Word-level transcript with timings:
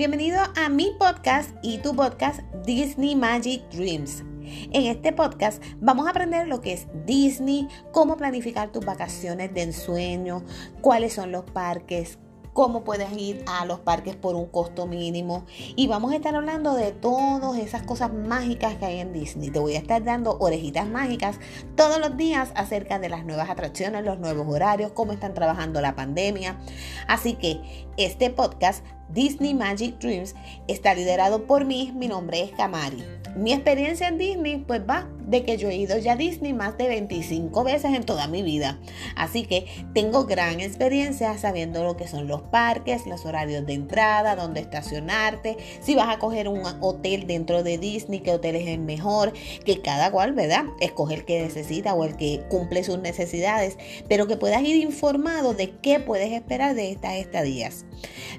Bienvenido 0.00 0.40
a 0.56 0.70
mi 0.70 0.92
podcast 0.98 1.54
y 1.62 1.76
tu 1.76 1.94
podcast 1.94 2.40
Disney 2.64 3.14
Magic 3.14 3.62
Dreams. 3.68 4.24
En 4.72 4.86
este 4.86 5.12
podcast 5.12 5.62
vamos 5.78 6.06
a 6.06 6.10
aprender 6.12 6.48
lo 6.48 6.62
que 6.62 6.72
es 6.72 6.86
Disney, 7.04 7.68
cómo 7.92 8.16
planificar 8.16 8.72
tus 8.72 8.82
vacaciones 8.82 9.52
de 9.52 9.60
ensueño, 9.60 10.42
cuáles 10.80 11.12
son 11.12 11.32
los 11.32 11.44
parques, 11.44 12.18
cómo 12.52 12.84
puedes 12.84 13.10
ir 13.16 13.44
a 13.46 13.64
los 13.64 13.80
parques 13.80 14.16
por 14.16 14.34
un 14.34 14.46
costo 14.46 14.86
mínimo 14.86 15.44
y 15.76 15.86
vamos 15.86 16.12
a 16.12 16.16
estar 16.16 16.34
hablando 16.34 16.74
de 16.74 16.92
todas 16.92 17.58
esas 17.58 17.82
cosas 17.82 18.12
mágicas 18.12 18.76
que 18.76 18.86
hay 18.86 18.98
en 19.00 19.12
Disney. 19.12 19.50
Te 19.50 19.58
voy 19.58 19.74
a 19.74 19.78
estar 19.78 20.02
dando 20.02 20.36
orejitas 20.38 20.86
mágicas 20.88 21.38
todos 21.76 21.98
los 21.98 22.16
días 22.16 22.52
acerca 22.54 22.98
de 22.98 23.08
las 23.08 23.24
nuevas 23.24 23.50
atracciones, 23.50 24.04
los 24.04 24.18
nuevos 24.18 24.46
horarios, 24.48 24.92
cómo 24.92 25.12
están 25.12 25.34
trabajando 25.34 25.80
la 25.80 25.94
pandemia. 25.94 26.58
Así 27.06 27.34
que 27.34 27.60
este 27.96 28.30
podcast 28.30 28.84
Disney 29.08 29.54
Magic 29.54 29.98
Dreams 29.98 30.34
está 30.68 30.94
liderado 30.94 31.46
por 31.46 31.64
mí, 31.64 31.92
mi 31.94 32.08
nombre 32.08 32.42
es 32.42 32.52
Kamari. 32.52 33.04
Mi 33.36 33.52
experiencia 33.52 34.08
en 34.08 34.18
Disney 34.18 34.58
pues 34.58 34.82
va 34.88 35.08
de 35.30 35.44
que 35.44 35.56
yo 35.56 35.70
he 35.70 35.76
ido 35.76 35.96
ya 35.98 36.12
a 36.12 36.16
Disney 36.16 36.52
más 36.52 36.76
de 36.76 36.88
25 36.88 37.62
veces 37.62 37.94
en 37.94 38.04
toda 38.04 38.26
mi 38.26 38.42
vida. 38.42 38.78
Así 39.14 39.44
que 39.44 39.66
tengo 39.94 40.24
gran 40.24 40.60
experiencia 40.60 41.38
sabiendo 41.38 41.84
lo 41.84 41.96
que 41.96 42.08
son 42.08 42.26
los 42.26 42.42
parques, 42.42 43.06
los 43.06 43.24
horarios 43.24 43.64
de 43.64 43.74
entrada, 43.74 44.34
dónde 44.34 44.60
estacionarte, 44.60 45.56
si 45.80 45.94
vas 45.94 46.08
a 46.14 46.18
coger 46.18 46.48
un 46.48 46.62
hotel 46.80 47.26
dentro 47.26 47.62
de 47.62 47.78
Disney, 47.78 48.20
qué 48.20 48.32
hotel 48.32 48.56
es 48.56 48.68
el 48.68 48.80
mejor, 48.80 49.32
que 49.64 49.80
cada 49.80 50.10
cual, 50.10 50.32
¿verdad? 50.32 50.64
Escoge 50.80 51.14
el 51.14 51.24
que 51.24 51.42
necesita 51.42 51.94
o 51.94 52.04
el 52.04 52.16
que 52.16 52.42
cumple 52.48 52.82
sus 52.82 52.98
necesidades, 52.98 53.78
pero 54.08 54.26
que 54.26 54.36
puedas 54.36 54.62
ir 54.62 54.76
informado 54.76 55.54
de 55.54 55.70
qué 55.70 56.00
puedes 56.00 56.32
esperar 56.32 56.74
de 56.74 56.90
estas 56.90 57.14
estadías. 57.14 57.84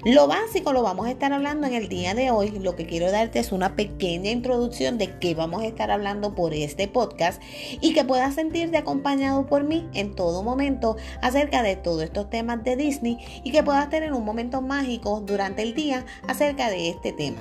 Lo 0.04 0.26
básico 0.26 0.72
lo 0.72 0.82
vamos 0.82 1.06
a 1.06 1.10
estar 1.10 1.32
hablando 1.32 1.66
en 1.66 1.74
el 1.74 1.88
día 1.88 2.14
de 2.14 2.30
hoy. 2.30 2.50
Lo 2.50 2.74
que 2.74 2.86
quiero 2.86 3.10
darte 3.10 3.38
es 3.38 3.52
una 3.52 3.76
pequeña 3.76 4.30
introducción 4.30 4.98
de 4.98 5.18
qué 5.20 5.34
vamos 5.34 5.62
a 5.62 5.66
estar 5.66 5.90
hablando 5.90 6.34
por 6.34 6.54
este 6.54 6.81
podcast 6.88 7.42
y 7.80 7.94
que 7.94 8.04
puedas 8.04 8.34
sentirte 8.34 8.76
acompañado 8.76 9.46
por 9.46 9.64
mí 9.64 9.88
en 9.94 10.14
todo 10.14 10.42
momento 10.42 10.96
acerca 11.20 11.62
de 11.62 11.76
todos 11.76 12.02
estos 12.02 12.30
temas 12.30 12.62
de 12.64 12.76
Disney 12.76 13.18
y 13.44 13.52
que 13.52 13.62
puedas 13.62 13.88
tener 13.90 14.12
un 14.12 14.24
momento 14.24 14.62
mágico 14.62 15.20
durante 15.20 15.62
el 15.62 15.74
día 15.74 16.04
acerca 16.26 16.70
de 16.70 16.90
este 16.90 17.12
tema. 17.12 17.40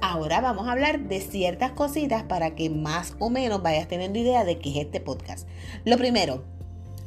Ahora 0.00 0.40
vamos 0.40 0.66
a 0.66 0.72
hablar 0.72 1.00
de 1.00 1.20
ciertas 1.20 1.70
cositas 1.70 2.24
para 2.24 2.56
que 2.56 2.68
más 2.68 3.14
o 3.20 3.30
menos 3.30 3.62
vayas 3.62 3.86
teniendo 3.86 4.18
idea 4.18 4.44
de 4.44 4.58
qué 4.58 4.70
es 4.70 4.76
este 4.86 5.00
podcast. 5.00 5.46
Lo 5.84 5.96
primero, 5.96 6.42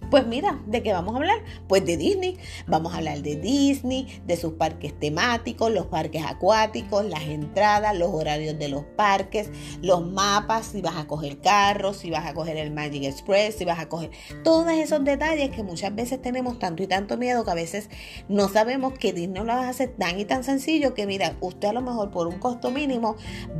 pues 0.09 0.25
mira, 0.27 0.61
¿de 0.65 0.83
qué 0.83 0.93
vamos 0.93 1.15
a 1.15 1.17
hablar? 1.17 1.39
Pues 1.67 1.85
de 1.85 1.97
Disney. 1.97 2.37
Vamos 2.67 2.93
a 2.93 2.97
hablar 2.97 3.21
de 3.21 3.35
Disney, 3.35 4.21
de 4.25 4.37
sus 4.37 4.53
parques 4.53 4.97
temáticos, 4.99 5.71
los 5.71 5.87
parques 5.87 6.23
acuáticos, 6.25 7.05
las 7.05 7.23
entradas, 7.23 7.97
los 7.97 8.09
horarios 8.09 8.57
de 8.59 8.69
los 8.69 8.83
parques, 8.83 9.49
los 9.81 10.05
mapas, 10.05 10.67
si 10.67 10.81
vas 10.81 10.97
a 10.97 11.07
coger 11.07 11.39
carros, 11.39 11.97
si 11.97 12.09
vas 12.09 12.25
a 12.25 12.33
coger 12.33 12.57
el 12.57 12.71
Magic 12.71 13.03
Express, 13.03 13.55
si 13.55 13.65
vas 13.65 13.79
a 13.79 13.89
coger 13.89 14.11
todos 14.43 14.71
esos 14.71 15.03
detalles 15.03 15.49
que 15.49 15.63
muchas 15.63 15.93
veces 15.95 16.21
tenemos 16.21 16.59
tanto 16.59 16.83
y 16.83 16.87
tanto 16.87 17.17
miedo 17.17 17.43
que 17.43 17.51
a 17.51 17.55
veces 17.55 17.89
no 18.29 18.47
sabemos 18.47 18.93
que 18.93 19.13
Disney 19.13 19.43
lo 19.43 19.53
hacer 19.53 19.95
tan 19.97 20.19
y 20.19 20.25
tan 20.25 20.43
sencillo 20.43 20.93
que 20.93 21.07
mira, 21.07 21.35
usted 21.41 21.69
a 21.69 21.73
lo 21.73 21.81
mejor 21.81 22.11
por 22.11 22.27
un 22.27 22.39
costo 22.39 22.71
mínimo 22.71 23.15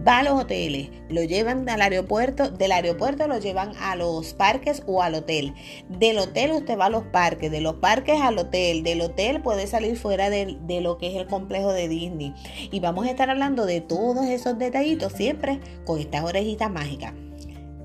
va 0.07 0.19
a 0.19 0.23
los 0.23 0.41
hoteles, 0.41 0.89
lo 1.09 1.23
llevan 1.23 1.67
al 1.69 1.81
aeropuerto, 1.81 2.49
del 2.49 2.71
aeropuerto 2.71 3.27
lo 3.27 3.39
llevan 3.39 3.73
a 3.79 3.95
los 3.95 4.33
parques 4.33 4.83
o 4.85 5.01
al 5.01 5.15
hotel, 5.15 5.53
del 5.89 6.19
hotel 6.19 6.34
usted 6.51 6.77
va 6.77 6.85
a 6.85 6.89
los 6.89 7.03
parques, 7.03 7.49
de 7.51 7.61
los 7.61 7.75
parques 7.75 8.21
al 8.21 8.37
hotel, 8.37 8.83
del 8.83 9.01
hotel 9.01 9.41
puede 9.41 9.67
salir 9.67 9.97
fuera 9.97 10.29
de, 10.29 10.57
de 10.61 10.81
lo 10.81 10.97
que 10.97 11.07
es 11.07 11.15
el 11.15 11.27
complejo 11.27 11.73
de 11.73 11.87
Disney. 11.87 12.33
Y 12.71 12.79
vamos 12.79 13.05
a 13.05 13.09
estar 13.09 13.29
hablando 13.29 13.65
de 13.65 13.81
todos 13.81 14.25
esos 14.25 14.57
detallitos 14.57 15.13
siempre 15.13 15.59
con 15.85 15.99
estas 15.99 16.23
orejitas 16.23 16.69
mágicas. 16.69 17.13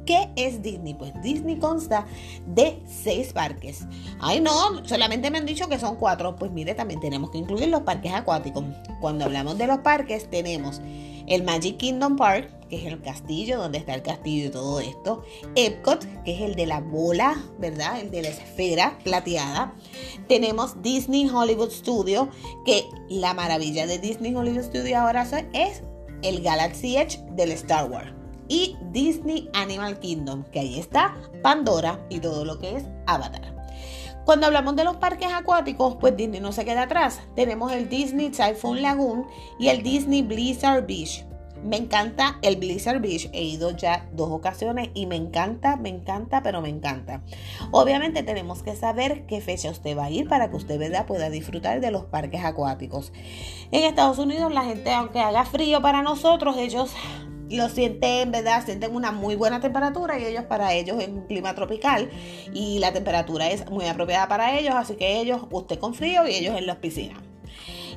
¿Qué 0.06 0.30
es 0.36 0.62
Disney? 0.62 0.94
Pues 0.94 1.12
Disney 1.22 1.56
consta 1.56 2.06
de 2.46 2.82
seis 2.86 3.32
parques. 3.32 3.86
Ay, 4.20 4.40
no, 4.40 4.84
solamente 4.86 5.30
me 5.30 5.38
han 5.38 5.46
dicho 5.46 5.68
que 5.68 5.78
son 5.78 5.96
cuatro. 5.96 6.36
Pues 6.36 6.50
mire, 6.50 6.74
también 6.74 7.00
tenemos 7.00 7.30
que 7.30 7.38
incluir 7.38 7.68
los 7.68 7.82
parques 7.82 8.12
acuáticos. 8.12 8.64
Cuando 9.00 9.24
hablamos 9.24 9.58
de 9.58 9.66
los 9.66 9.78
parques, 9.78 10.28
tenemos 10.30 10.80
el 11.26 11.44
Magic 11.44 11.76
Kingdom 11.76 12.16
Park, 12.16 12.50
que 12.68 12.76
es 12.76 12.84
el 12.86 13.00
castillo, 13.00 13.58
donde 13.58 13.78
está 13.78 13.94
el 13.94 14.02
castillo 14.02 14.46
y 14.46 14.50
todo 14.50 14.80
esto. 14.80 15.22
Epcot, 15.54 16.04
que 16.24 16.34
es 16.34 16.40
el 16.40 16.56
de 16.56 16.66
la 16.66 16.80
bola, 16.80 17.40
¿verdad? 17.58 18.00
El 18.00 18.10
de 18.10 18.22
la 18.22 18.28
esfera 18.28 18.98
plateada. 19.04 19.74
Tenemos 20.28 20.82
Disney 20.82 21.28
Hollywood 21.28 21.70
Studio, 21.70 22.28
que 22.64 22.84
la 23.08 23.32
maravilla 23.32 23.86
de 23.86 23.98
Disney 23.98 24.34
Hollywood 24.34 24.64
Studio 24.64 24.98
ahora 24.98 25.22
es 25.52 25.82
el 26.22 26.42
Galaxy 26.42 26.96
Edge 26.96 27.20
del 27.32 27.52
Star 27.52 27.90
Wars. 27.90 28.19
Y 28.50 28.76
Disney 28.90 29.48
Animal 29.54 30.00
Kingdom, 30.00 30.42
que 30.50 30.58
ahí 30.58 30.80
está 30.80 31.16
Pandora 31.40 32.04
y 32.10 32.18
todo 32.18 32.44
lo 32.44 32.58
que 32.58 32.76
es 32.76 32.84
Avatar. 33.06 33.54
Cuando 34.24 34.46
hablamos 34.46 34.74
de 34.74 34.82
los 34.82 34.96
parques 34.96 35.32
acuáticos, 35.32 35.96
pues 36.00 36.16
Disney 36.16 36.40
no 36.40 36.50
se 36.50 36.64
queda 36.64 36.82
atrás. 36.82 37.20
Tenemos 37.36 37.70
el 37.72 37.88
Disney 37.88 38.30
Typhoon 38.30 38.82
Lagoon 38.82 39.26
y 39.60 39.68
el 39.68 39.84
Disney 39.84 40.22
Blizzard 40.22 40.84
Beach. 40.84 41.24
Me 41.62 41.76
encanta 41.76 42.38
el 42.42 42.56
Blizzard 42.56 43.00
Beach. 43.00 43.30
He 43.32 43.44
ido 43.44 43.70
ya 43.70 44.08
dos 44.12 44.30
ocasiones 44.30 44.90
y 44.94 45.06
me 45.06 45.14
encanta, 45.14 45.76
me 45.76 45.88
encanta, 45.88 46.42
pero 46.42 46.60
me 46.60 46.70
encanta. 46.70 47.22
Obviamente 47.70 48.24
tenemos 48.24 48.64
que 48.64 48.74
saber 48.74 49.26
qué 49.26 49.40
fecha 49.40 49.70
usted 49.70 49.96
va 49.96 50.06
a 50.06 50.10
ir 50.10 50.28
para 50.28 50.50
que 50.50 50.56
usted 50.56 51.06
pueda 51.06 51.30
disfrutar 51.30 51.80
de 51.80 51.92
los 51.92 52.04
parques 52.06 52.44
acuáticos. 52.44 53.12
En 53.70 53.84
Estados 53.84 54.18
Unidos 54.18 54.52
la 54.52 54.64
gente, 54.64 54.92
aunque 54.92 55.20
haga 55.20 55.44
frío 55.44 55.80
para 55.82 56.02
nosotros, 56.02 56.56
ellos 56.56 56.92
lo 57.56 57.68
sienten, 57.68 58.30
¿verdad? 58.30 58.64
Sienten 58.64 58.94
una 58.94 59.12
muy 59.12 59.36
buena 59.36 59.60
temperatura 59.60 60.18
y 60.18 60.24
ellos 60.24 60.44
para 60.44 60.74
ellos 60.74 61.00
es 61.00 61.08
un 61.08 61.26
clima 61.26 61.54
tropical 61.54 62.10
y 62.54 62.78
la 62.78 62.92
temperatura 62.92 63.50
es 63.50 63.68
muy 63.70 63.86
apropiada 63.86 64.28
para 64.28 64.58
ellos, 64.58 64.74
así 64.74 64.94
que 64.94 65.20
ellos, 65.20 65.42
usted 65.50 65.78
con 65.78 65.94
frío 65.94 66.26
y 66.26 66.34
ellos 66.34 66.56
en 66.56 66.66
las 66.66 66.76
piscinas. 66.76 67.18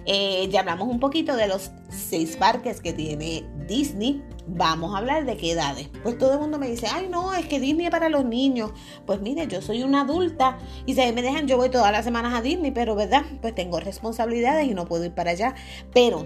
Eh, 0.06 0.50
ya 0.52 0.62
hablamos 0.62 0.90
un 0.90 1.00
poquito 1.00 1.36
de 1.36 1.48
los 1.48 1.72
seis 1.90 2.36
parques 2.36 2.82
que 2.82 2.94
tiene 2.94 3.46
Disney. 3.68 4.22
Vamos 4.46 4.94
a 4.94 4.98
hablar 4.98 5.26
de 5.26 5.38
qué 5.38 5.52
edades. 5.52 5.90
Pues 6.04 6.18
todo 6.18 6.34
el 6.34 6.40
mundo 6.40 6.60
me 6.60 6.68
dice, 6.68 6.88
ay 6.92 7.08
no, 7.10 7.34
es 7.34 7.46
que 7.46 7.60
Disney 7.60 7.86
es 7.86 7.92
para 7.92 8.10
los 8.10 8.26
niños. 8.26 8.72
Pues 9.06 9.22
mire, 9.22 9.48
yo 9.48 9.62
soy 9.62 9.84
una 9.84 10.02
adulta 10.02 10.58
y 10.86 10.96
si 10.96 11.12
me 11.14 11.22
dejan, 11.22 11.48
yo 11.48 11.56
voy 11.58 11.70
todas 11.70 11.92
las 11.92 12.04
semanas 12.04 12.34
a 12.34 12.42
Disney, 12.42 12.72
pero 12.72 12.96
verdad, 12.96 13.24
pues 13.42 13.56
tengo 13.56 13.80
responsabilidades 13.80 14.68
y 14.68 14.74
no 14.74 14.86
puedo 14.86 15.06
ir 15.06 15.14
para 15.14 15.32
allá. 15.32 15.56
Pero 15.94 16.26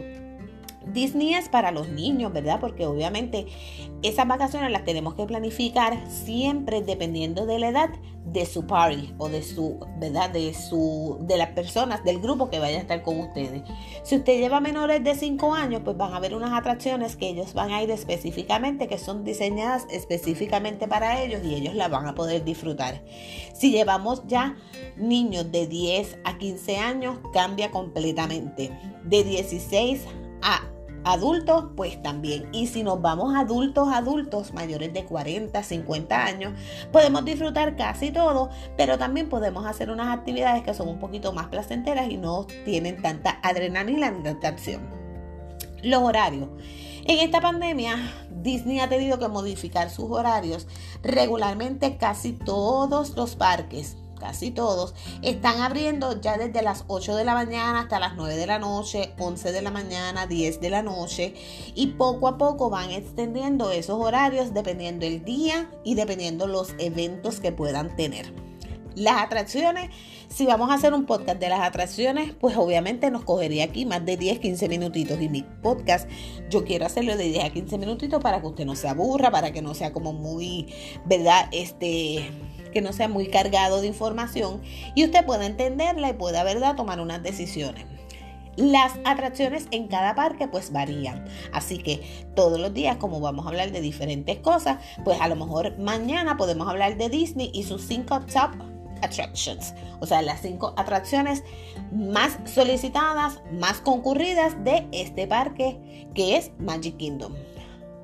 Disney 0.94 1.34
es 1.34 1.50
para 1.50 1.72
los 1.72 1.90
niños, 1.90 2.34
¿verdad? 2.34 2.60
Porque 2.60 2.86
obviamente 2.86 3.48
esas 4.04 4.28
vacaciones 4.28 4.72
las 4.72 4.86
tenemos 4.86 5.16
que 5.16 5.26
planificar 5.26 5.98
siempre 6.10 6.82
dependiendo 6.82 7.46
de 7.46 7.60
la 7.60 7.70
edad 7.70 7.90
de 8.26 8.46
su 8.46 8.68
party 8.68 9.14
o 9.18 9.30
de 9.30 9.42
su, 9.42 9.80
¿verdad? 10.00 10.30
De 10.30 10.54
su 10.54 11.18
de 11.22 11.38
las 11.38 11.50
personas 11.52 12.04
del 12.04 12.20
grupo 12.20 12.50
que 12.50 12.60
vaya 12.60 12.78
a 12.78 12.82
estar 12.82 13.02
con 13.02 13.20
ustedes. 13.20 13.64
Si 14.04 14.16
usted 14.18 14.40
lleva 14.40 14.60
menores 14.60 15.04
de 15.04 15.16
5 15.16 15.54
años, 15.54 15.82
pues 15.84 15.96
van 15.98 16.14
a 16.14 16.18
haber 16.18 16.36
unas 16.36 16.52
atracciones 16.52 17.16
que 17.16 17.30
ellos 17.30 17.54
van 17.54 17.72
a 17.72 17.82
ir 17.82 17.90
específicamente 17.90 18.88
que 18.88 18.98
son 18.98 19.24
diseñadas 19.24 19.88
específicamente 19.90 20.88
para 20.88 21.22
ellos 21.24 21.42
y 21.44 21.56
ellos 21.56 21.74
las 21.74 21.90
van 21.90 22.06
a 22.06 22.16
poder 22.16 22.44
disfrutar. 22.44 23.02
Si 23.54 23.72
llevamos 23.72 24.24
ya 24.28 24.56
niños 24.98 25.52
de 25.52 25.68
10 25.68 26.20
a 26.26 26.38
15 26.38 26.78
años, 26.78 27.20
cambia 27.34 27.72
completamente. 27.72 28.72
De 29.04 29.24
16 29.24 30.06
a 30.42 30.62
Adultos, 31.04 31.66
pues 31.76 32.02
también. 32.02 32.48
Y 32.52 32.68
si 32.68 32.84
nos 32.84 33.02
vamos 33.02 33.36
adultos, 33.36 33.90
adultos 33.92 34.54
mayores 34.54 34.94
de 34.94 35.06
40, 35.06 35.62
50 35.64 36.26
años, 36.26 36.54
podemos 36.92 37.24
disfrutar 37.26 37.76
casi 37.76 38.12
todo, 38.12 38.50
pero 38.76 38.98
también 38.98 39.30
podemos 39.30 39.66
hacer 39.66 39.90
unas 39.90 40.16
actividades 40.16 40.64
que 40.64 40.74
son 40.74 40.90
un 40.90 41.00
poquito 41.00 41.34
más 41.34 41.48
placenteras 41.48 42.10
y 42.10 42.18
no 42.18 42.46
tienen 42.66 43.02
tanta 43.02 43.40
adrenalina 43.42 44.12
ni 44.12 44.24
tanta 44.24 44.50
acción. 44.50 44.82
Los 45.84 46.02
horarios. 46.02 46.50
En 47.06 47.20
esta 47.20 47.40
pandemia, 47.40 47.96
Disney 48.30 48.80
ha 48.80 48.90
tenido 48.90 49.18
que 49.18 49.28
modificar 49.30 49.90
sus 49.90 50.12
horarios 50.12 50.68
regularmente 51.04 51.98
casi 51.98 52.34
todos 52.34 53.16
los 53.16 53.36
parques 53.36 53.98
casi 54.18 54.52
todos, 54.52 54.94
están 55.22 55.62
abriendo 55.62 56.20
ya 56.22 56.38
desde 56.38 56.62
las 56.62 56.84
8 56.88 57.16
de 57.16 57.26
la 57.26 57.34
mañana 57.34 57.82
hasta 57.82 58.00
las 58.00 58.16
9 58.16 58.36
de 58.36 58.48
la 58.48 58.60
noche, 58.60 59.14
11 59.18 59.52
de 59.52 59.62
la 59.62 59.72
mañana, 59.72 60.28
10 60.28 60.60
de 60.62 60.70
la 60.70 60.84
noche 60.84 61.34
y 61.76 61.88
poco 61.88 62.28
a 62.28 62.38
poco 62.38 62.70
van 62.70 62.92
extendiendo 62.92 63.72
esos 63.72 64.00
horarios 64.00 64.54
dependiendo 64.54 65.06
el 65.06 65.24
día 65.24 65.70
y 65.84 65.96
dependiendo 65.96 66.48
los 66.48 66.74
eventos 66.80 67.40
que 67.40 67.52
puedan 67.52 67.96
tener. 67.96 68.34
Las 68.98 69.22
atracciones, 69.22 69.92
si 70.28 70.48
vamos 70.48 70.72
a 70.72 70.74
hacer 70.74 70.92
un 70.92 71.06
podcast 71.06 71.40
de 71.40 71.50
las 71.50 71.60
atracciones, 71.60 72.34
pues 72.34 72.58
obviamente 72.58 73.12
nos 73.12 73.24
cogería 73.24 73.66
aquí 73.66 73.86
más 73.86 74.04
de 74.04 74.18
10, 74.18 74.40
15 74.40 74.68
minutitos. 74.70 75.22
Y 75.22 75.30
mi 75.30 75.44
podcast, 75.44 76.10
yo 76.50 76.66
quiero 76.66 76.88
hacerlo 76.88 77.16
de 77.16 77.26
10 77.26 77.46
a 77.46 77.50
15 77.52 77.78
minutitos 77.78 78.20
para 78.24 78.42
que 78.42 78.48
usted 78.48 78.66
no 78.66 78.76
se 78.76 78.88
aburra, 78.88 79.30
para 79.30 79.52
que 79.52 79.62
no 79.62 79.76
sea 79.76 79.94
como 79.94 80.14
muy, 80.14 80.74
¿verdad? 81.06 81.48
Este 81.52 82.32
que 82.78 82.82
no 82.84 82.94
sea 82.94 83.08
muy 83.08 83.26
cargado 83.26 83.82
de 83.82 83.88
información 83.88 84.62
y 84.94 85.04
usted 85.04 85.26
pueda 85.26 85.48
entenderla 85.48 86.10
y 86.10 86.14
pueda, 86.14 86.44
¿verdad?, 86.44 86.76
tomar 86.76 87.00
unas 87.00 87.24
decisiones. 87.24 87.88
Las 88.56 88.94
atracciones 89.04 89.66
en 89.72 89.88
cada 89.88 90.14
parque 90.14 90.48
pues 90.48 90.72
varían. 90.72 91.26
Así 91.52 91.80
que 91.80 92.04
todos 92.36 92.60
los 92.60 92.76
días, 92.76 92.98
como 92.98 93.20
vamos 93.20 93.48
a 93.48 93.50
hablar 93.50 93.72
de 93.72 93.82
diferentes 93.82 94.38
cosas, 94.38 94.78
pues 95.04 95.20
a 95.20 95.28
lo 95.28 95.36
mejor 95.36 95.76
mañana 95.80 96.38
podemos 96.38 96.70
hablar 96.70 96.98
de 96.98 97.10
Disney 97.10 97.50
y 97.52 97.64
sus 97.64 97.82
cinco 97.82 98.20
top 98.32 98.52
attractions. 99.02 99.74
O 100.00 100.06
sea, 100.06 100.22
las 100.22 100.42
cinco 100.42 100.76
atracciones 100.78 101.44
más 101.92 102.38
solicitadas, 102.46 103.42
más 103.54 103.82
concurridas 103.82 104.64
de 104.64 104.88
este 104.92 105.26
parque 105.26 106.12
que 106.14 106.38
es 106.38 106.52
Magic 106.60 106.96
Kingdom. 106.98 107.34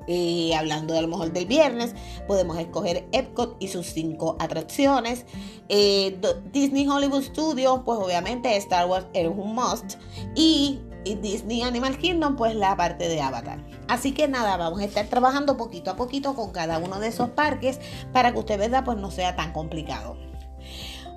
Y 0.08 0.54
hablando 0.54 0.98
a 0.98 1.02
lo 1.02 1.08
mejor 1.08 1.32
del 1.32 1.46
viernes, 1.46 1.96
podemos 2.28 2.58
escoger 2.58 3.08
Epcot 3.12 3.56
y 3.60 3.68
sus 3.68 3.88
cinco 3.88 4.36
atracciones. 4.40 5.26
Eh, 5.70 6.20
Disney 6.52 6.88
Hollywood 6.88 7.24
Studios, 7.24 7.82
pues 7.86 8.00
obviamente 8.00 8.56
Star 8.58 8.88
Wars 8.88 9.08
es 9.14 9.28
un 9.28 9.56
must. 9.56 9.96
Y, 10.36 10.80
Disney 11.22 11.64
Animal 11.64 11.98
Kingdom, 11.98 12.38
pues 12.38 12.56
la 12.56 12.78
parte 12.78 13.10
de 13.10 13.20
Avatar. 13.20 13.62
Así 13.90 14.14
que 14.14 14.30
nada, 14.30 14.56
vamos 14.56 14.80
a 14.80 14.86
estar 14.86 15.06
trabajando 15.08 15.58
poquito 15.58 15.92
a 15.92 15.98
poquito 15.98 16.34
con 16.34 16.52
cada 16.52 16.78
uno 16.78 17.02
de 17.02 17.08
esos 17.10 17.30
parques 17.32 17.82
para 18.14 18.32
que 18.32 18.40
usted 18.40 18.58
vea, 18.58 18.86
pues 18.86 18.98
no 18.98 19.12
sea 19.12 19.36
tan 19.36 19.52
complicado. 19.52 20.16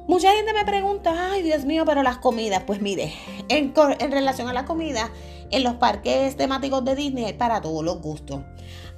Mucha 0.09 0.33
gente 0.33 0.53
me 0.53 0.65
pregunta, 0.65 1.33
ay 1.33 1.43
Dios 1.43 1.65
mío, 1.65 1.85
pero 1.85 2.05
las 2.05 2.19
comidas, 2.19 2.63
pues 2.65 2.81
mire, 2.81 3.13
en, 3.49 3.75
relación 4.13 4.49
a 4.49 4.53
la 4.53 4.65
comida, 4.65 5.11
en 5.51 5.65
los 5.65 5.75
parques 5.75 6.37
temáticos 6.37 6.85
de 6.85 6.95
Disney 6.95 7.25
hay 7.25 7.33
para 7.33 7.61
todos 7.61 7.85
los 7.85 8.01
gustos. 8.01 8.43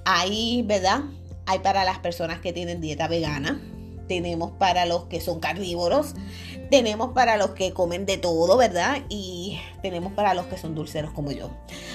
Hay, 0.04 0.62
¿verdad? 0.66 1.00
Hay 1.46 1.60
para 1.60 1.84
las 1.84 1.98
personas 1.98 2.40
que 2.40 2.52
tienen 2.52 2.82
dieta 2.82 3.08
vegana, 3.08 3.58
tenemos 4.08 4.52
para 4.52 4.86
los 4.86 5.04
que 5.04 5.20
son 5.20 5.38
carnívoros, 5.38 6.14
tenemos 6.70 7.12
para 7.12 7.36
los 7.36 7.50
que 7.50 7.72
comen 7.72 8.04
de 8.06 8.18
todo, 8.18 8.56
¿verdad? 8.56 8.98
Y 9.08 9.58
tenemos 9.82 10.12
para 10.12 10.34
los 10.34 10.46
que 10.46 10.58
son 10.58 10.74
dulceros 10.74 11.12
como 11.12 11.30
yo. 11.30 11.50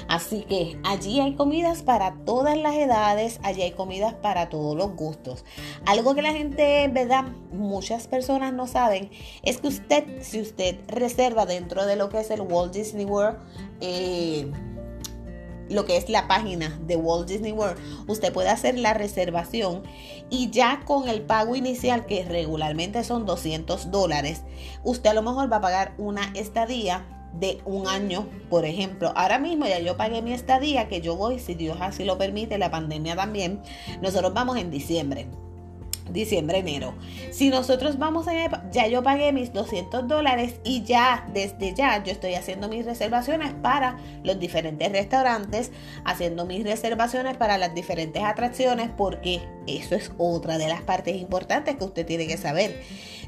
Así 0.07 0.41
que 0.41 0.79
allí 0.83 1.19
hay 1.19 1.35
comidas 1.35 1.83
para 1.83 2.15
todas 2.25 2.57
las 2.57 2.75
edades, 2.75 3.39
allí 3.43 3.61
hay 3.61 3.71
comidas 3.71 4.13
para 4.13 4.49
todos 4.49 4.75
los 4.75 4.95
gustos. 4.95 5.43
Algo 5.85 6.15
que 6.15 6.21
la 6.21 6.33
gente, 6.33 6.87
¿verdad? 6.91 7.25
Muchas 7.51 8.07
personas 8.07 8.53
no 8.53 8.67
saben 8.67 9.11
es 9.43 9.59
que 9.59 9.67
usted, 9.67 10.05
si 10.21 10.41
usted 10.41 10.77
reserva 10.87 11.45
dentro 11.45 11.85
de 11.85 11.95
lo 11.95 12.09
que 12.09 12.19
es 12.19 12.31
el 12.31 12.41
Walt 12.41 12.73
Disney 12.73 13.05
World, 13.05 13.37
eh, 13.81 14.51
lo 15.69 15.85
que 15.85 15.97
es 15.97 16.09
la 16.09 16.27
página 16.27 16.79
de 16.85 16.95
Walt 16.95 17.27
Disney 17.27 17.51
World, 17.51 17.77
usted 18.07 18.31
puede 18.33 18.49
hacer 18.49 18.77
la 18.77 18.93
reservación 18.93 19.83
y 20.29 20.49
ya 20.49 20.81
con 20.85 21.07
el 21.07 21.21
pago 21.21 21.55
inicial, 21.55 22.05
que 22.05 22.25
regularmente 22.25 23.03
son 23.03 23.25
200 23.25 23.91
dólares, 23.91 24.43
usted 24.83 25.11
a 25.11 25.13
lo 25.13 25.21
mejor 25.21 25.51
va 25.51 25.57
a 25.57 25.61
pagar 25.61 25.93
una 25.97 26.31
estadía 26.33 27.05
de 27.33 27.61
un 27.65 27.87
año, 27.87 28.27
por 28.49 28.63
ejemplo. 28.65 29.11
Ahora 29.15 29.39
mismo 29.39 29.65
ya 29.65 29.79
yo 29.79 29.97
pagué 29.97 30.21
mi 30.21 30.33
estadía, 30.33 30.87
que 30.87 31.01
yo 31.01 31.15
voy, 31.15 31.39
si 31.39 31.55
Dios 31.55 31.77
así 31.81 32.05
lo 32.05 32.17
permite, 32.17 32.57
la 32.57 32.69
pandemia 32.69 33.15
también. 33.15 33.61
Nosotros 34.01 34.33
vamos 34.33 34.57
en 34.57 34.69
diciembre 34.69 35.27
diciembre, 36.11 36.59
enero. 36.59 36.93
Si 37.31 37.49
nosotros 37.49 37.97
vamos 37.97 38.27
a, 38.27 38.69
ya 38.71 38.87
yo 38.87 39.03
pagué 39.03 39.31
mis 39.31 39.53
200 39.53 40.07
dólares 40.07 40.55
y 40.63 40.83
ya 40.83 41.27
desde 41.33 41.73
ya 41.73 42.03
yo 42.03 42.11
estoy 42.11 42.35
haciendo 42.35 42.67
mis 42.67 42.85
reservaciones 42.85 43.53
para 43.53 43.97
los 44.23 44.39
diferentes 44.39 44.91
restaurantes, 44.91 45.71
haciendo 46.05 46.45
mis 46.45 46.63
reservaciones 46.63 47.37
para 47.37 47.57
las 47.57 47.73
diferentes 47.73 48.23
atracciones, 48.23 48.89
porque 48.95 49.41
eso 49.67 49.95
es 49.95 50.11
otra 50.17 50.57
de 50.57 50.67
las 50.67 50.81
partes 50.81 51.15
importantes 51.15 51.75
que 51.77 51.83
usted 51.83 52.05
tiene 52.05 52.27
que 52.27 52.37
saber. 52.37 52.81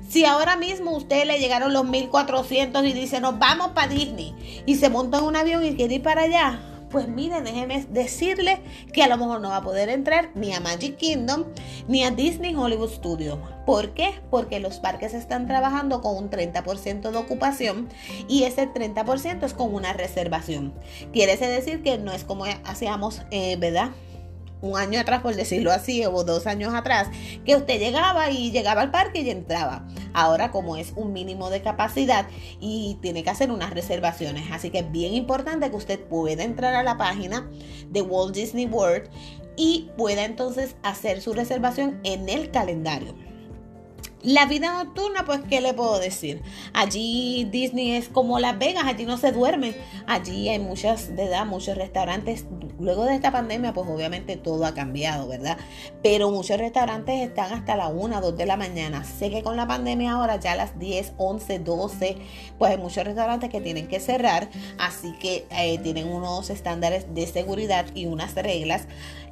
Si 0.07 0.25
ahora 0.25 0.55
mismo 0.55 0.91
usted 0.91 1.25
le 1.25 1.39
llegaron 1.39 1.73
los 1.73 1.85
1400 1.85 2.85
y 2.85 2.93
dice 2.93 3.19
nos 3.19 3.39
vamos 3.39 3.69
para 3.69 3.87
Disney 3.87 4.35
y 4.65 4.75
se 4.75 4.89
monta 4.89 5.17
en 5.17 5.23
un 5.23 5.35
avión 5.35 5.65
y 5.65 5.75
quiere 5.75 5.95
ir 5.95 6.03
para 6.03 6.23
allá, 6.23 6.74
pues 6.89 7.07
miren, 7.07 7.43
déjeme 7.43 7.85
decirle 7.89 8.59
que 8.93 9.03
a 9.03 9.07
lo 9.07 9.17
mejor 9.17 9.41
no 9.41 9.49
va 9.49 9.57
a 9.57 9.63
poder 9.63 9.89
entrar 9.89 10.29
ni 10.35 10.53
a 10.53 10.59
Magic 10.59 10.97
Kingdom 10.97 11.45
ni 11.87 12.03
a 12.03 12.11
Disney 12.11 12.55
Hollywood 12.55 12.91
Studios. 12.91 13.39
¿Por 13.65 13.93
qué? 13.93 14.13
Porque 14.29 14.59
los 14.59 14.77
parques 14.77 15.13
están 15.13 15.47
trabajando 15.47 16.01
con 16.01 16.15
un 16.15 16.29
30% 16.29 17.11
de 17.11 17.17
ocupación 17.17 17.89
y 18.27 18.43
ese 18.43 18.67
30% 18.69 19.43
es 19.43 19.53
con 19.53 19.73
una 19.73 19.93
reservación. 19.93 20.73
Quiere 21.11 21.35
decir 21.37 21.81
que 21.81 21.97
no 21.97 22.11
es 22.11 22.23
como 22.23 22.45
hacíamos, 22.65 23.21
eh, 23.31 23.57
¿verdad? 23.57 23.91
Un 24.65 24.77
año 24.77 24.99
atrás, 24.99 25.21
por 25.21 25.35
decirlo 25.35 25.71
así, 25.71 26.05
o 26.05 26.23
dos 26.23 26.47
años 26.47 26.73
atrás, 26.73 27.09
que 27.45 27.55
usted 27.55 27.79
llegaba 27.79 28.31
y 28.31 28.51
llegaba 28.51 28.81
al 28.81 28.91
parque 28.91 29.21
y 29.21 29.29
entraba. 29.29 29.87
Ahora, 30.13 30.51
como 30.51 30.77
es 30.77 30.93
un 30.95 31.13
mínimo 31.13 31.49
de 31.49 31.61
capacidad 31.61 32.27
y 32.59 32.97
tiene 33.01 33.23
que 33.23 33.29
hacer 33.29 33.51
unas 33.51 33.73
reservaciones, 33.73 34.45
así 34.51 34.69
que 34.69 34.79
es 34.79 34.91
bien 34.91 35.13
importante 35.13 35.69
que 35.69 35.75
usted 35.75 35.99
pueda 35.99 36.43
entrar 36.43 36.73
a 36.75 36.83
la 36.83 36.97
página 36.97 37.49
de 37.89 38.01
Walt 38.01 38.33
Disney 38.33 38.65
World 38.65 39.09
y 39.55 39.89
pueda 39.97 40.25
entonces 40.25 40.75
hacer 40.83 41.21
su 41.21 41.33
reservación 41.33 41.99
en 42.03 42.29
el 42.29 42.51
calendario. 42.51 43.15
La 44.25 44.47
vida 44.47 44.83
nocturna, 44.83 45.23
pues, 45.23 45.41
¿qué 45.47 45.61
le 45.61 45.75
puedo 45.75 45.99
decir? 45.99 46.41
Allí 46.73 47.47
Disney 47.51 47.91
es 47.91 48.09
como 48.09 48.39
Las 48.39 48.57
Vegas, 48.57 48.85
allí 48.87 49.05
no 49.05 49.19
se 49.19 49.31
duerme. 49.31 49.75
Allí 50.07 50.49
hay 50.49 50.57
muchas, 50.57 51.15
¿verdad? 51.15 51.45
Muchos 51.45 51.77
restaurantes. 51.77 52.45
Luego 52.79 53.05
de 53.05 53.13
esta 53.13 53.31
pandemia, 53.31 53.71
pues 53.73 53.87
obviamente 53.87 54.35
todo 54.35 54.65
ha 54.65 54.73
cambiado, 54.73 55.27
¿verdad? 55.27 55.59
Pero 56.01 56.31
muchos 56.31 56.57
restaurantes 56.57 57.21
están 57.21 57.53
hasta 57.53 57.75
la 57.75 57.89
1, 57.89 58.19
2 58.19 58.35
de 58.35 58.47
la 58.47 58.57
mañana. 58.57 59.03
Sé 59.03 59.29
que 59.29 59.43
con 59.43 59.57
la 59.57 59.67
pandemia 59.67 60.13
ahora 60.13 60.39
ya 60.39 60.53
a 60.53 60.55
las 60.55 60.79
10, 60.79 61.13
11, 61.17 61.59
12, 61.59 62.17
pues 62.57 62.71
hay 62.71 62.77
muchos 62.79 63.03
restaurantes 63.03 63.51
que 63.51 63.61
tienen 63.61 63.87
que 63.87 63.99
cerrar. 63.99 64.49
Así 64.79 65.13
que 65.19 65.45
eh, 65.51 65.77
tienen 65.83 66.07
unos 66.07 66.49
estándares 66.49 67.13
de 67.13 67.27
seguridad 67.27 67.85
y 67.93 68.07
unas 68.07 68.33
reglas. 68.33 68.87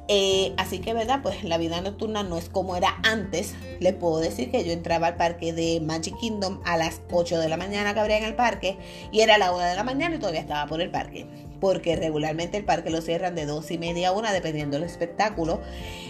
Eh, 0.06 0.52
así 0.58 0.80
que, 0.80 0.92
¿verdad? 0.92 1.20
Pues 1.22 1.44
la 1.44 1.56
vida 1.56 1.80
nocturna 1.80 2.22
no 2.22 2.36
es 2.36 2.48
como 2.48 2.76
era 2.76 2.98
antes. 3.02 3.54
Les 3.80 3.94
puedo 3.94 4.18
decir 4.18 4.50
que 4.50 4.64
yo 4.64 4.72
entraba 4.84 5.06
al 5.06 5.16
parque 5.16 5.54
de 5.54 5.80
Magic 5.80 6.14
Kingdom 6.18 6.60
a 6.66 6.76
las 6.76 7.00
8 7.10 7.38
de 7.38 7.48
la 7.48 7.56
mañana 7.56 7.94
que 7.94 8.00
abría 8.00 8.18
en 8.18 8.24
el 8.24 8.34
parque 8.34 8.76
y 9.12 9.20
era 9.20 9.38
la 9.38 9.50
1 9.50 9.64
de 9.64 9.74
la 9.76 9.82
mañana 9.82 10.16
y 10.16 10.18
todavía 10.18 10.42
estaba 10.42 10.66
por 10.66 10.82
el 10.82 10.90
parque. 10.90 11.26
Porque 11.58 11.96
regularmente 11.96 12.58
el 12.58 12.66
parque 12.66 12.90
lo 12.90 13.00
cierran 13.00 13.34
de 13.34 13.46
2 13.46 13.70
y 13.70 13.78
media 13.78 14.08
a 14.08 14.12
1 14.12 14.30
dependiendo 14.30 14.76
del 14.76 14.84
espectáculo, 14.84 15.62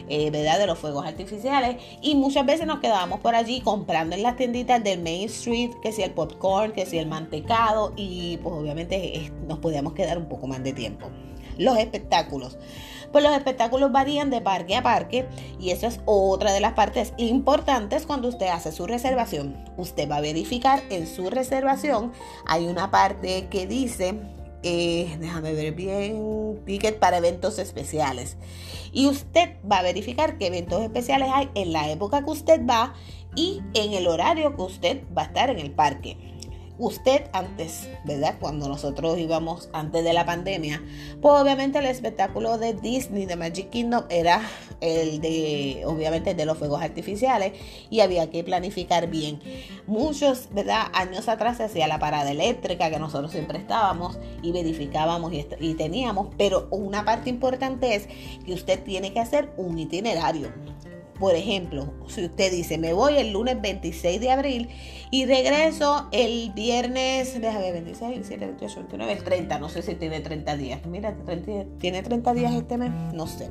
eh, 0.09 0.29
¿verdad? 0.33 0.59
De 0.59 0.67
los 0.67 0.77
fuegos 0.77 1.07
artificiales. 1.07 1.77
Y 2.03 2.17
muchas 2.17 2.45
veces 2.47 2.67
nos 2.67 2.81
quedábamos 2.81 3.21
por 3.21 3.37
allí 3.37 3.61
comprando 3.61 4.17
en 4.17 4.25
las 4.25 4.35
tienditas 4.35 4.83
del 4.83 5.01
Main 5.01 5.29
Street, 5.29 5.71
que 5.81 5.93
si 5.93 6.03
el 6.03 6.11
popcorn, 6.11 6.73
que 6.73 6.85
si 6.85 6.99
el 6.99 7.07
mantecado 7.07 7.93
y 7.95 8.39
pues 8.39 8.57
obviamente 8.57 9.31
nos 9.47 9.61
podíamos 9.61 9.93
quedar 9.93 10.19
un 10.19 10.27
poco 10.27 10.49
más 10.49 10.65
de 10.65 10.73
tiempo. 10.73 11.07
Los 11.59 11.79
espectáculos. 11.79 12.59
Pues 13.13 13.23
los 13.23 13.37
espectáculos 13.37 13.93
varían 13.93 14.31
de 14.31 14.41
parque 14.41 14.75
a 14.75 14.83
parque 14.83 15.27
y 15.61 15.71
eso 15.71 15.87
es 15.87 16.01
otra 16.05 16.53
de 16.53 16.61
las 16.61 16.73
partes 16.73 17.13
importantes 17.17 18.07
cuando 18.07 18.27
usted 18.29 18.49
hace 18.49 18.73
su 18.73 18.87
reservación. 18.87 19.57
Usted 19.77 20.11
va 20.11 20.17
a 20.17 20.21
verificar 20.21 20.83
en 20.91 21.07
su 21.07 21.31
reservación, 21.31 22.13
hay 22.45 22.67
una 22.67 22.91
parte 22.91 23.47
que 23.51 23.69
dice 23.69 24.19
eh, 24.67 25.15
déjame 25.21 25.53
ver 25.53 25.75
bien, 25.75 26.59
ticket 26.65 26.99
para 26.99 27.19
eventos 27.19 27.59
especiales. 27.59 28.39
Y 28.93 29.07
usted 29.07 29.57
va 29.71 29.79
a 29.79 29.83
verificar 29.83 30.39
qué 30.39 30.47
eventos 30.47 30.83
especiales 30.83 31.29
hay 31.33 31.51
en 31.55 31.73
la 31.73 31.91
época 31.91 32.25
que 32.25 32.31
usted 32.31 32.67
va 32.67 32.95
y 33.37 33.61
en 33.75 33.93
el 33.93 34.07
horario 34.07 34.57
que 34.57 34.63
usted 34.63 35.03
va 35.17 35.23
a 35.23 35.27
estar 35.27 35.51
en 35.51 35.59
el 35.59 35.71
parque 35.71 36.34
usted 36.79 37.29
antes, 37.33 37.89
¿verdad? 38.05 38.37
Cuando 38.41 38.69
nosotros 38.69 39.19
íbamos 39.19 39.69
antes 39.73 40.05
de 40.05 40.13
la 40.13 40.27
pandemia, 40.27 40.83
pues 41.21 41.41
obviamente 41.41 41.79
el 41.79 41.87
espectáculo 41.87 42.59
de 42.59 42.75
Disney, 42.75 43.27
de 43.27 43.37
Magic 43.37 43.71
Kingdom, 43.71 44.05
era 44.09 44.43
el 44.81 45.21
de, 45.21 45.85
obviamente, 45.87 46.35
de 46.35 46.47
los 46.47 46.59
fuegos 46.59 46.83
artificiales 46.83 47.53
y 47.91 48.01
había 48.01 48.31
que 48.31 48.43
planificar 48.45 49.09
bien. 49.09 49.41
Muchos, 49.87 50.49
¿verdad? 50.53 50.87
Años 50.93 51.29
atrás 51.29 51.59
se 51.59 51.65
hacía 51.65 51.87
la 51.87 51.99
parada 51.99 52.31
eléctrica 52.31 52.91
que 52.91 52.99
nosotros 52.99 53.33
siempre 53.33 53.59
estábamos 53.59 54.19
y 54.43 54.53
verificábamos 54.53 55.33
y, 55.33 55.47
y 55.61 55.75
teníamos, 55.75 56.29
pero 56.37 56.69
una 56.71 57.05
parte 57.05 57.31
importante 57.31 57.95
es 57.95 58.09
que 58.45 58.53
usted 58.53 58.83
tiene 58.83 59.13
que 59.13 59.21
hacer 59.21 59.53
un 59.57 59.79
itinerario. 59.79 60.53
Por 61.25 61.37
ejemplo, 61.37 61.91
si 62.07 62.27
usted 62.27 62.53
dice, 62.53 62.77
me 62.77 62.93
voy 62.93 63.17
el 63.17 63.33
lunes 63.33 63.59
26 63.59 64.21
de 64.21 64.31
abril 64.31 64.69
y 65.11 65.25
regreso 65.25 66.07
el 66.13 66.53
viernes, 66.55 67.41
déjame 67.41 67.73
ver, 67.73 67.83
26, 67.85 68.11
27, 68.11 68.47
28, 68.47 68.75
29, 68.81 69.23
30, 69.23 69.59
no 69.59 69.71
sé 69.71 69.81
si 69.81 69.95
tiene 69.95 70.21
30 70.21 70.55
días. 70.59 70.85
Mira, 70.85 71.17
¿tiene 71.79 72.03
30 72.03 72.35
días 72.35 72.53
este 72.53 72.77
mes? 72.77 72.91
No 73.15 73.27
sé. 73.27 73.49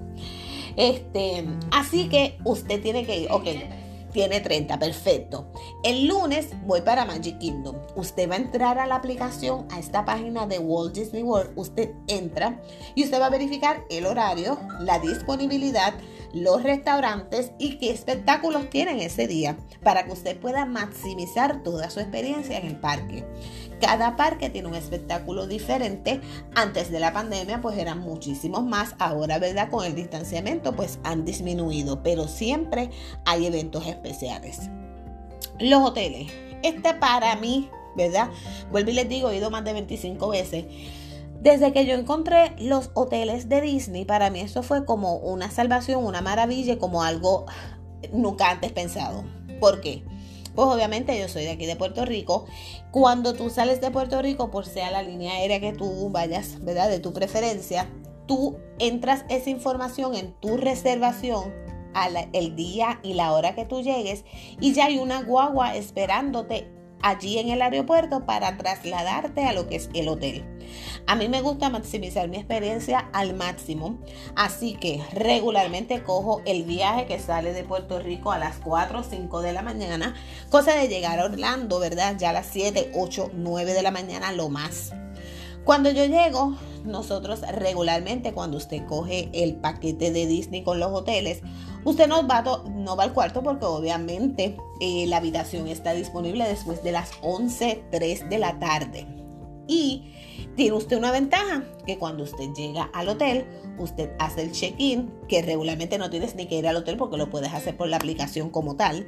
Este, 0.77 1.45
así 1.71 2.09
que 2.09 2.37
usted 2.45 2.79
tiene 2.79 3.07
que 3.07 3.21
ir, 3.21 3.31
ok 3.31 3.47
tiene 4.13 4.39
30, 4.39 4.79
perfecto. 4.79 5.47
El 5.83 6.07
lunes 6.07 6.49
voy 6.65 6.81
para 6.81 7.03
Magic 7.03 7.39
Kingdom. 7.39 7.75
Usted 7.95 8.29
va 8.29 8.35
a 8.35 8.37
entrar 8.37 8.79
a 8.79 8.85
la 8.85 8.95
aplicación, 8.95 9.67
a 9.71 9.79
esta 9.79 10.05
página 10.05 10.47
de 10.47 10.59
Walt 10.59 10.95
Disney 10.95 11.23
World. 11.23 11.51
Usted 11.55 11.91
entra 12.07 12.61
y 12.95 13.03
usted 13.03 13.19
va 13.19 13.25
a 13.25 13.31
verificar 13.31 13.83
el 13.89 14.05
horario, 14.05 14.59
la 14.79 14.99
disponibilidad, 14.99 15.95
los 16.33 16.63
restaurantes 16.63 17.51
y 17.59 17.77
qué 17.77 17.91
espectáculos 17.91 18.69
tienen 18.69 18.99
ese 18.99 19.27
día 19.27 19.55
para 19.83 20.05
que 20.05 20.11
usted 20.11 20.37
pueda 20.37 20.65
maximizar 20.65 21.63
toda 21.63 21.89
su 21.89 21.99
experiencia 21.99 22.57
en 22.57 22.67
el 22.67 22.75
parque. 22.75 23.23
Cada 23.79 24.15
parque 24.15 24.49
tiene 24.49 24.67
un 24.67 24.75
espectáculo 24.75 25.45
diferente. 25.45 26.21
Antes 26.55 26.91
de 26.91 26.99
la 26.99 27.13
pandemia 27.13 27.61
pues 27.61 27.77
eran 27.77 27.99
muchísimos 27.99 28.63
más. 28.63 28.95
Ahora, 28.97 29.39
¿verdad? 29.39 29.69
Con 29.69 29.85
el 29.85 29.93
distanciamiento 29.93 30.73
pues 30.73 30.99
han 31.03 31.23
disminuido, 31.23 32.01
pero 32.01 32.27
siempre 32.27 32.89
hay 33.25 33.45
eventos 33.45 33.85
especiales. 33.85 34.69
Los 35.59 35.83
hoteles. 35.83 36.31
Este 36.63 36.93
para 36.93 37.35
mí, 37.35 37.69
¿verdad? 37.95 38.29
Vuelvo 38.71 38.89
y 38.89 38.93
les 38.93 39.09
digo, 39.09 39.29
he 39.29 39.37
ido 39.37 39.51
más 39.51 39.63
de 39.65 39.73
25 39.73 40.29
veces. 40.29 40.65
Desde 41.43 41.73
que 41.73 41.85
yo 41.85 41.95
encontré 41.95 42.53
los 42.57 42.91
hoteles 42.93 43.49
de 43.49 43.59
Disney, 43.59 44.05
para 44.05 44.29
mí 44.29 44.39
eso 44.39 44.63
fue 44.63 44.85
como 44.85 45.17
una 45.17 45.51
salvación, 45.51 46.05
una 46.05 46.21
maravilla, 46.21 46.79
como 46.79 47.03
algo 47.03 47.45
nunca 48.13 48.49
antes 48.49 48.71
pensado. 48.71 49.25
¿Por 49.59 49.81
qué? 49.81 50.05
Pues 50.55 50.67
obviamente 50.69 51.19
yo 51.19 51.27
soy 51.27 51.43
de 51.43 51.51
aquí 51.51 51.65
de 51.65 51.75
Puerto 51.75 52.05
Rico. 52.05 52.45
Cuando 52.91 53.33
tú 53.33 53.49
sales 53.49 53.81
de 53.81 53.91
Puerto 53.91 54.21
Rico, 54.21 54.51
por 54.51 54.65
sea 54.65 54.89
la 54.89 55.03
línea 55.03 55.33
aérea 55.33 55.59
que 55.59 55.73
tú 55.73 56.09
vayas, 56.11 56.63
¿verdad? 56.63 56.87
De 56.87 56.99
tu 56.99 57.11
preferencia, 57.11 57.89
tú 58.25 58.55
entras 58.79 59.25
esa 59.27 59.49
información 59.49 60.15
en 60.15 60.31
tu 60.39 60.55
reservación 60.55 61.53
al 61.93 62.29
el 62.31 62.55
día 62.55 63.01
y 63.03 63.15
la 63.15 63.33
hora 63.33 63.53
que 63.53 63.65
tú 63.65 63.81
llegues 63.81 64.23
y 64.61 64.71
ya 64.73 64.85
hay 64.85 64.97
una 64.97 65.23
guagua 65.23 65.75
esperándote 65.75 66.71
allí 67.01 67.37
en 67.37 67.49
el 67.49 67.61
aeropuerto 67.61 68.25
para 68.25 68.55
trasladarte 68.55 69.43
a 69.43 69.51
lo 69.51 69.67
que 69.67 69.75
es 69.75 69.89
el 69.93 70.07
hotel. 70.07 70.52
A 71.05 71.15
mí 71.15 71.27
me 71.27 71.41
gusta 71.41 71.69
maximizar 71.69 72.29
mi 72.29 72.37
experiencia 72.37 73.09
al 73.11 73.35
máximo, 73.35 73.97
así 74.35 74.73
que 74.75 75.03
regularmente 75.11 76.01
cojo 76.01 76.41
el 76.45 76.63
viaje 76.63 77.05
que 77.05 77.19
sale 77.19 77.53
de 77.53 77.65
Puerto 77.65 77.99
Rico 77.99 78.31
a 78.31 78.39
las 78.39 78.57
4 78.57 78.99
o 78.99 79.03
5 79.03 79.41
de 79.41 79.51
la 79.51 79.61
mañana, 79.61 80.15
cosa 80.49 80.75
de 80.75 80.87
llegar 80.87 81.19
a 81.19 81.25
Orlando, 81.25 81.79
¿verdad? 81.79 82.15
Ya 82.17 82.29
a 82.29 82.33
las 82.33 82.47
7, 82.47 82.91
8, 82.95 83.31
9 83.33 83.73
de 83.73 83.83
la 83.83 83.91
mañana 83.91 84.31
lo 84.31 84.47
más. 84.47 84.93
Cuando 85.65 85.91
yo 85.91 86.05
llego, 86.05 86.57
nosotros 86.85 87.41
regularmente 87.41 88.33
cuando 88.33 88.57
usted 88.57 88.85
coge 88.85 89.29
el 89.33 89.55
paquete 89.55 90.11
de 90.11 90.25
Disney 90.25 90.63
con 90.63 90.79
los 90.79 90.91
hoteles, 90.91 91.41
usted 91.85 92.07
no 92.07 92.27
va, 92.27 92.43
al 93.03 93.13
cuarto 93.13 93.43
porque 93.43 93.65
obviamente 93.65 94.57
eh, 94.79 95.05
la 95.07 95.17
habitación 95.17 95.67
está 95.67 95.93
disponible 95.93 96.47
después 96.47 96.83
de 96.83 96.93
las 96.93 97.11
11, 97.21 97.83
3 97.91 98.29
de 98.29 98.37
la 98.37 98.59
tarde. 98.59 99.22
Y 99.67 100.13
tiene 100.55 100.75
usted 100.75 100.97
una 100.97 101.11
ventaja, 101.11 101.63
que 101.85 101.97
cuando 101.97 102.23
usted 102.23 102.53
llega 102.53 102.89
al 102.93 103.09
hotel, 103.09 103.45
usted 103.77 104.11
hace 104.19 104.43
el 104.43 104.51
check-in, 104.51 105.11
que 105.27 105.41
regularmente 105.41 105.97
no 105.97 106.09
tienes 106.09 106.35
ni 106.35 106.47
que 106.47 106.57
ir 106.57 106.67
al 106.67 106.75
hotel 106.75 106.97
porque 106.97 107.17
lo 107.17 107.29
puedes 107.29 107.53
hacer 107.53 107.77
por 107.77 107.87
la 107.87 107.97
aplicación 107.97 108.49
como 108.49 108.75
tal. 108.75 109.05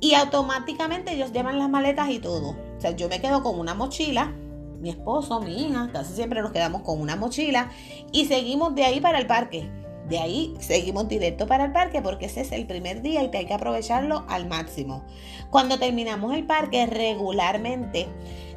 Y 0.00 0.14
automáticamente 0.14 1.14
ellos 1.14 1.32
llevan 1.32 1.58
las 1.58 1.70
maletas 1.70 2.10
y 2.10 2.18
todo. 2.18 2.50
O 2.50 2.80
sea, 2.80 2.90
yo 2.94 3.08
me 3.08 3.20
quedo 3.20 3.42
con 3.42 3.58
una 3.58 3.74
mochila 3.74 4.34
mi 4.80 4.90
esposo, 4.90 5.40
mi 5.40 5.66
hija, 5.66 5.90
casi 5.92 6.14
siempre 6.14 6.42
nos 6.42 6.52
quedamos 6.52 6.82
con 6.82 7.00
una 7.00 7.16
mochila 7.16 7.70
y 8.12 8.26
seguimos 8.26 8.74
de 8.74 8.84
ahí 8.84 9.00
para 9.00 9.18
el 9.18 9.26
parque. 9.26 9.68
De 10.08 10.18
ahí 10.18 10.54
seguimos 10.60 11.08
directo 11.08 11.46
para 11.46 11.64
el 11.64 11.72
parque 11.72 12.00
porque 12.00 12.26
ese 12.26 12.42
es 12.42 12.52
el 12.52 12.66
primer 12.66 13.02
día 13.02 13.24
y 13.24 13.36
hay 13.36 13.46
que 13.46 13.54
aprovecharlo 13.54 14.24
al 14.28 14.46
máximo. 14.46 15.02
Cuando 15.50 15.78
terminamos 15.78 16.32
el 16.34 16.46
parque 16.46 16.86
regularmente 16.86 18.06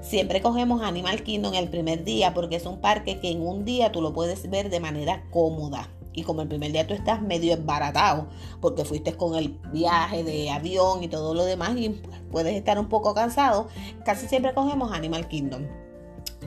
siempre 0.02 0.42
cogemos 0.42 0.84
Animal 0.84 1.24
Kingdom 1.24 1.56
el 1.56 1.70
primer 1.70 2.04
día 2.04 2.36
porque 2.36 2.58
es 2.58 2.66
un 2.66 2.80
parque 2.80 3.20
que 3.20 3.32
en 3.32 3.42
un 3.42 3.66
día 3.66 3.92
tú 3.92 4.02
lo 4.02 4.14
puedes 4.14 4.48
ver 4.50 4.70
de 4.70 4.80
manera 4.80 5.24
cómoda. 5.32 5.90
Y 6.14 6.24
como 6.24 6.42
el 6.42 6.48
primer 6.48 6.72
día 6.72 6.86
tú 6.86 6.94
estás 6.94 7.22
medio 7.22 7.54
embaratado 7.54 8.28
porque 8.62 8.86
fuiste 8.86 9.14
con 9.14 9.36
el 9.36 9.60
viaje 9.72 10.24
de 10.24 10.52
avión 10.52 11.04
y 11.04 11.08
todo 11.08 11.34
lo 11.34 11.46
demás 11.46 11.76
y 11.78 11.90
puedes 12.32 12.56
estar 12.56 12.78
un 12.78 12.90
poco 12.90 13.16
cansado, 13.16 13.70
casi 14.06 14.28
siempre 14.28 14.54
cogemos 14.54 14.92
Animal 14.92 15.28
Kingdom. 15.28 15.89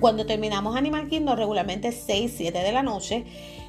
Cuando 0.03 0.27
terminamos 0.27 0.75
Animal 0.75 1.09
Kingdom, 1.09 1.37
regularmente 1.37 1.93
6, 1.93 2.35
7 2.37 2.59
de 2.59 2.73
la 2.73 2.83
noche, 2.83 3.25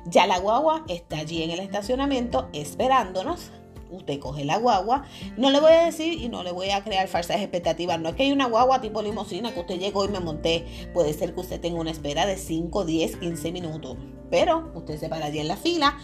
ya 0.07 0.25
la 0.25 0.39
guagua 0.39 0.83
está 0.89 1.19
allí 1.19 1.43
en 1.43 1.51
el 1.51 1.59
estacionamiento 1.59 2.49
esperándonos. 2.53 3.51
Usted 3.91 4.19
coge 4.19 4.43
la 4.43 4.57
guagua. 4.57 5.03
No 5.37 5.51
le 5.51 5.59
voy 5.59 5.73
a 5.73 5.85
decir 5.85 6.19
y 6.19 6.29
no 6.29 6.41
le 6.41 6.51
voy 6.51 6.71
a 6.71 6.83
crear 6.83 7.07
falsas 7.07 7.37
expectativas. 7.37 7.99
No 7.99 8.09
es 8.09 8.15
que 8.15 8.23
hay 8.23 8.31
una 8.31 8.47
guagua 8.47 8.81
tipo 8.81 9.03
limosina 9.03 9.53
que 9.53 9.59
usted 9.59 9.77
llegó 9.77 10.05
y 10.05 10.07
me 10.07 10.21
monté. 10.21 10.65
Puede 10.91 11.13
ser 11.13 11.35
que 11.35 11.41
usted 11.41 11.61
tenga 11.61 11.79
una 11.79 11.91
espera 11.91 12.25
de 12.25 12.35
5, 12.35 12.83
10, 12.83 13.17
15 13.17 13.51
minutos. 13.51 13.95
Pero 14.31 14.71
usted 14.73 14.99
se 14.99 15.09
para 15.09 15.27
allí 15.27 15.37
en 15.37 15.47
la 15.47 15.55
fila 15.55 15.99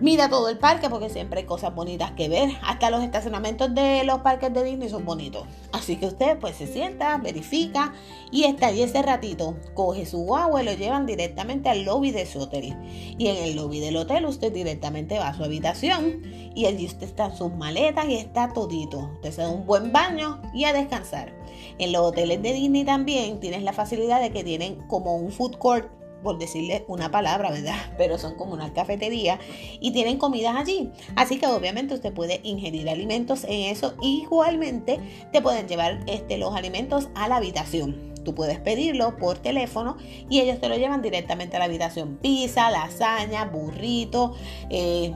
Mira 0.00 0.28
todo 0.28 0.48
el 0.48 0.58
parque 0.58 0.90
porque 0.90 1.08
siempre 1.10 1.40
hay 1.40 1.46
cosas 1.46 1.74
bonitas 1.74 2.10
que 2.12 2.28
ver. 2.28 2.50
Hasta 2.62 2.90
los 2.90 3.04
estacionamientos 3.04 3.72
de 3.74 4.02
los 4.04 4.20
parques 4.20 4.52
de 4.52 4.64
Disney 4.64 4.88
son 4.88 5.04
bonitos. 5.04 5.46
Así 5.72 5.96
que 5.96 6.06
usted 6.06 6.38
pues 6.38 6.56
se 6.56 6.66
sienta, 6.66 7.18
verifica 7.18 7.92
y 8.32 8.44
está 8.44 8.68
allí 8.68 8.82
ese 8.82 9.00
ratito. 9.02 9.56
Coge 9.74 10.04
su 10.04 10.18
guagua 10.24 10.62
y 10.62 10.66
lo 10.66 10.72
llevan 10.72 11.06
directamente 11.06 11.68
al 11.68 11.84
lobby 11.84 12.10
de 12.10 12.26
su 12.26 12.40
hotel. 12.40 12.76
Y 13.16 13.28
en 13.28 13.36
el 13.36 13.54
lobby 13.54 13.78
del 13.78 13.96
hotel 13.96 14.26
usted 14.26 14.52
directamente 14.52 15.18
va 15.18 15.28
a 15.28 15.34
su 15.34 15.44
habitación 15.44 16.22
y 16.54 16.66
allí 16.66 16.86
usted 16.86 17.04
está 17.04 17.26
en 17.26 17.36
sus 17.36 17.52
maletas 17.52 18.06
y 18.08 18.16
está 18.16 18.52
todito. 18.52 19.10
Usted 19.14 19.30
se 19.30 19.42
da 19.42 19.50
un 19.50 19.66
buen 19.66 19.92
baño 19.92 20.42
y 20.52 20.64
a 20.64 20.72
descansar. 20.72 21.32
En 21.78 21.92
los 21.92 22.02
hoteles 22.02 22.42
de 22.42 22.52
Disney 22.52 22.84
también 22.84 23.40
tienes 23.40 23.62
la 23.62 23.72
facilidad 23.72 24.20
de 24.20 24.32
que 24.32 24.42
tienen 24.42 24.76
como 24.88 25.14
un 25.14 25.30
food 25.30 25.56
court 25.58 26.01
por 26.22 26.38
decirle 26.38 26.84
una 26.88 27.10
palabra, 27.10 27.50
¿verdad? 27.50 27.76
Pero 27.98 28.18
son 28.18 28.34
como 28.34 28.52
una 28.52 28.72
cafetería 28.72 29.38
y 29.80 29.92
tienen 29.92 30.18
comidas 30.18 30.56
allí. 30.56 30.90
Así 31.16 31.38
que 31.38 31.46
obviamente 31.46 31.94
usted 31.94 32.12
puede 32.12 32.40
ingerir 32.42 32.88
alimentos 32.88 33.44
en 33.44 33.72
eso. 33.72 33.94
Igualmente 34.00 35.00
te 35.32 35.42
pueden 35.42 35.68
llevar 35.68 36.00
este, 36.06 36.38
los 36.38 36.54
alimentos 36.54 37.08
a 37.14 37.28
la 37.28 37.36
habitación. 37.36 38.12
Tú 38.24 38.34
puedes 38.34 38.58
pedirlo 38.60 39.16
por 39.16 39.38
teléfono 39.38 39.96
y 40.30 40.40
ellos 40.40 40.60
te 40.60 40.68
lo 40.68 40.76
llevan 40.76 41.02
directamente 41.02 41.56
a 41.56 41.58
la 41.58 41.64
habitación. 41.64 42.18
Pizza, 42.22 42.70
lasaña, 42.70 43.46
burrito, 43.46 44.34
eh, 44.70 45.12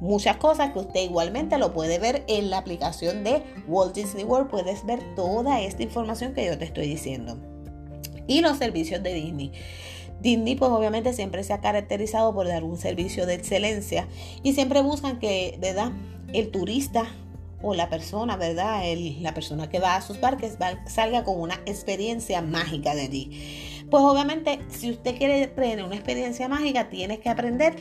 muchas 0.00 0.36
cosas 0.36 0.72
que 0.72 0.80
usted 0.80 1.00
igualmente 1.00 1.58
lo 1.58 1.72
puede 1.72 1.98
ver 1.98 2.24
en 2.28 2.50
la 2.50 2.58
aplicación 2.58 3.24
de 3.24 3.42
Walt 3.66 3.94
Disney 3.94 4.24
World. 4.24 4.48
Puedes 4.50 4.84
ver 4.86 5.00
toda 5.14 5.60
esta 5.60 5.82
información 5.82 6.34
que 6.34 6.46
yo 6.46 6.56
te 6.56 6.64
estoy 6.64 6.86
diciendo. 6.86 7.38
Y 8.28 8.40
los 8.40 8.58
servicios 8.58 9.02
de 9.02 9.14
Disney. 9.14 9.52
Disney 10.20 10.56
pues 10.56 10.70
obviamente 10.70 11.12
siempre 11.12 11.44
se 11.44 11.52
ha 11.52 11.60
caracterizado 11.60 12.34
por 12.34 12.48
dar 12.48 12.64
un 12.64 12.76
servicio 12.76 13.26
de 13.26 13.34
excelencia 13.34 14.08
y 14.42 14.54
siempre 14.54 14.80
buscan 14.80 15.18
que, 15.18 15.58
¿verdad? 15.60 15.92
El 16.32 16.50
turista 16.50 17.06
o 17.62 17.74
la 17.74 17.88
persona, 17.88 18.36
¿verdad? 18.36 18.82
la 19.20 19.34
persona 19.34 19.68
que 19.68 19.78
va 19.78 19.96
a 19.96 20.02
sus 20.02 20.18
parques 20.18 20.58
salga 20.86 21.24
con 21.24 21.40
una 21.40 21.54
experiencia 21.66 22.42
mágica 22.42 22.94
de 22.94 23.02
allí. 23.02 23.84
Pues 23.90 24.02
obviamente 24.02 24.60
si 24.68 24.90
usted 24.90 25.16
quiere 25.16 25.46
tener 25.46 25.84
una 25.84 25.94
experiencia 25.94 26.48
mágica, 26.48 26.88
tienes 26.88 27.18
que 27.20 27.28
aprender 27.28 27.76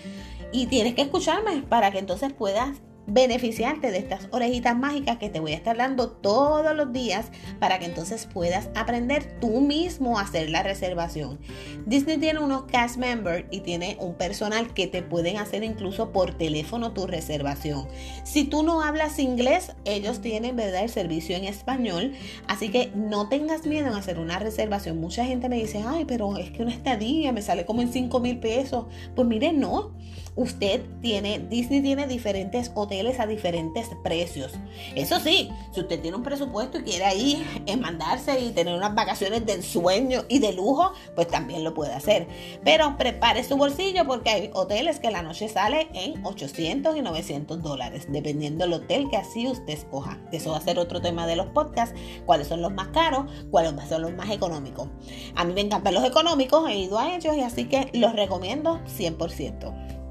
y 0.51 0.67
tienes 0.67 0.95
que 0.95 1.01
escucharme 1.01 1.63
para 1.63 1.91
que 1.91 1.99
entonces 1.99 2.31
puedas 2.33 2.77
beneficiarte 3.07 3.91
de 3.91 3.97
estas 3.97 4.27
orejitas 4.31 4.75
mágicas 4.75 5.17
que 5.17 5.29
te 5.29 5.39
voy 5.39 5.53
a 5.53 5.55
estar 5.55 5.77
dando 5.77 6.09
todos 6.09 6.75
los 6.75 6.91
días 6.91 7.27
para 7.59 7.79
que 7.79 7.85
entonces 7.85 8.27
puedas 8.31 8.69
aprender 8.75 9.39
tú 9.39 9.61
mismo 9.61 10.17
a 10.17 10.21
hacer 10.21 10.49
la 10.49 10.63
reservación. 10.63 11.39
Disney 11.85 12.17
tiene 12.17 12.39
unos 12.39 12.63
cast 12.63 12.97
members 12.97 13.45
y 13.51 13.61
tiene 13.61 13.97
un 13.99 14.15
personal 14.15 14.73
que 14.73 14.87
te 14.87 15.03
pueden 15.03 15.37
hacer 15.37 15.63
incluso 15.63 16.11
por 16.11 16.33
teléfono 16.33 16.93
tu 16.93 17.07
reservación. 17.07 17.87
Si 18.23 18.45
tú 18.45 18.63
no 18.63 18.81
hablas 18.81 19.19
inglés, 19.19 19.73
ellos 19.85 20.21
tienen 20.21 20.55
verdad 20.55 20.83
el 20.83 20.89
servicio 20.89 21.35
en 21.35 21.45
español, 21.45 22.13
así 22.47 22.69
que 22.69 22.91
no 22.95 23.29
tengas 23.29 23.65
miedo 23.65 23.87
en 23.87 23.93
hacer 23.93 24.19
una 24.19 24.39
reservación. 24.39 24.99
Mucha 24.99 25.25
gente 25.25 25.49
me 25.49 25.57
dice, 25.57 25.83
ay, 25.85 26.05
pero 26.05 26.37
es 26.37 26.51
que 26.51 26.63
una 26.63 26.71
estadía 26.73 27.31
me 27.31 27.41
sale 27.41 27.65
como 27.65 27.81
en 27.81 27.91
5 27.91 28.19
mil 28.19 28.39
pesos. 28.39 28.85
Pues 29.15 29.27
mire, 29.27 29.53
no 29.53 29.93
usted 30.35 30.81
tiene, 31.01 31.39
Disney 31.39 31.81
tiene 31.81 32.07
diferentes 32.07 32.71
hoteles 32.75 33.19
a 33.19 33.27
diferentes 33.27 33.89
precios. 34.03 34.53
Eso 34.95 35.19
sí, 35.19 35.49
si 35.71 35.79
usted 35.79 36.01
tiene 36.01 36.17
un 36.17 36.23
presupuesto 36.23 36.79
y 36.79 36.83
quiere 36.83 37.05
ahí 37.05 37.45
mandarse 37.79 38.39
y 38.39 38.51
tener 38.51 38.75
unas 38.75 38.95
vacaciones 38.95 39.45
de 39.45 39.53
ensueño 39.53 40.25
y 40.27 40.39
de 40.39 40.53
lujo, 40.53 40.91
pues 41.15 41.27
también 41.27 41.63
lo 41.63 41.73
puede 41.73 41.93
hacer. 41.93 42.27
Pero 42.63 42.97
prepare 42.97 43.43
su 43.43 43.57
bolsillo 43.57 44.05
porque 44.05 44.29
hay 44.29 44.49
hoteles 44.53 44.99
que 44.99 45.11
la 45.11 45.21
noche 45.21 45.47
sale 45.47 45.87
en 45.93 46.25
800 46.25 46.95
y 46.97 47.01
900 47.01 47.61
dólares, 47.61 48.07
dependiendo 48.09 48.65
del 48.65 48.73
hotel 48.73 49.09
que 49.09 49.17
así 49.17 49.47
usted 49.47 49.73
escoja. 49.73 50.19
Eso 50.31 50.51
va 50.51 50.57
a 50.57 50.61
ser 50.61 50.79
otro 50.79 51.01
tema 51.01 51.27
de 51.27 51.35
los 51.35 51.47
podcasts, 51.47 51.97
cuáles 52.25 52.47
son 52.47 52.61
los 52.61 52.73
más 52.73 52.89
caros, 52.89 53.31
cuáles 53.51 53.73
son 53.87 54.01
los 54.01 54.13
más 54.13 54.29
económicos. 54.29 54.89
A 55.35 55.43
mí 55.45 55.53
me 55.53 55.61
encantan 55.61 55.93
los 55.93 56.03
económicos, 56.03 56.69
he 56.69 56.77
ido 56.77 56.99
a 56.99 57.15
ellos 57.15 57.35
y 57.35 57.41
así 57.41 57.65
que 57.65 57.89
los 57.93 58.13
recomiendo 58.13 58.79
100%. 58.97 60.04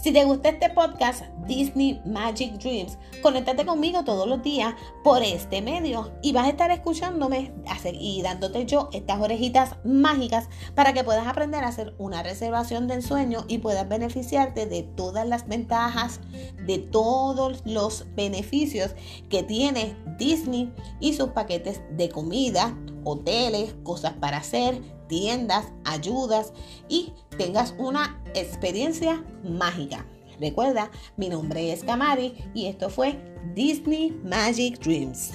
Si 0.00 0.12
te 0.12 0.24
gusta 0.24 0.50
este 0.50 0.70
podcast, 0.70 1.24
Disney 1.48 2.00
Magic 2.04 2.52
Dreams, 2.58 2.96
conéctate 3.20 3.66
conmigo 3.66 4.04
todos 4.04 4.28
los 4.28 4.40
días 4.44 4.74
por 5.02 5.24
este 5.24 5.60
medio 5.60 6.12
y 6.22 6.32
vas 6.32 6.46
a 6.46 6.50
estar 6.50 6.70
escuchándome 6.70 7.52
y 7.94 8.22
dándote 8.22 8.64
yo 8.64 8.90
estas 8.92 9.20
orejitas 9.20 9.74
mágicas 9.84 10.48
para 10.76 10.92
que 10.92 11.02
puedas 11.02 11.26
aprender 11.26 11.64
a 11.64 11.68
hacer 11.68 11.96
una 11.98 12.22
reservación 12.22 12.86
de 12.86 12.94
ensueño 12.94 13.44
y 13.48 13.58
puedas 13.58 13.88
beneficiarte 13.88 14.66
de 14.66 14.84
todas 14.84 15.26
las 15.26 15.48
ventajas, 15.48 16.20
de 16.64 16.78
todos 16.78 17.62
los 17.64 18.06
beneficios 18.14 18.94
que 19.28 19.42
tiene 19.42 19.96
Disney 20.16 20.72
y 21.00 21.14
sus 21.14 21.30
paquetes 21.30 21.80
de 21.90 22.08
comida 22.08 22.76
hoteles, 23.04 23.74
cosas 23.82 24.14
para 24.14 24.38
hacer, 24.38 24.80
tiendas, 25.08 25.66
ayudas 25.84 26.52
y 26.88 27.12
tengas 27.36 27.74
una 27.78 28.22
experiencia 28.34 29.24
mágica. 29.42 30.06
Recuerda, 30.40 30.90
mi 31.16 31.28
nombre 31.28 31.72
es 31.72 31.82
Kamari 31.82 32.34
y 32.54 32.66
esto 32.66 32.90
fue 32.90 33.18
Disney 33.54 34.10
Magic 34.22 34.78
Dreams. 34.78 35.32